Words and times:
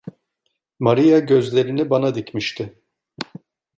Maria 0.79 1.19
gözlerini 1.19 1.89
bana 1.89 2.15
dikmişti. 2.15 2.77